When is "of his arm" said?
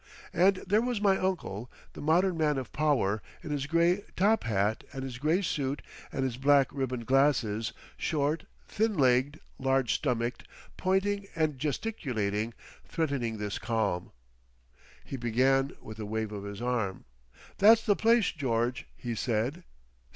16.31-17.05